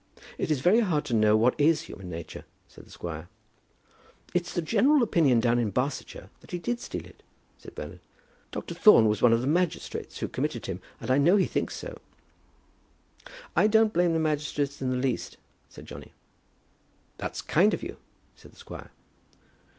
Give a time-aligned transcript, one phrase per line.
[0.39, 3.29] "It is very hard to know what is human nature," said the squire.
[4.33, 7.21] "It's the general opinion down in Barsetshire that he did steal it,"
[7.59, 7.99] said Bernard.
[8.49, 8.73] "Dr.
[8.73, 11.99] Thorne was one of the magistrates who committed him, and I know he thinks so."
[13.55, 15.37] "I don't blame the magistrates in the least,"
[15.69, 16.13] said Johnny.
[17.19, 17.97] "That's kind of you,"
[18.35, 18.89] said the squire.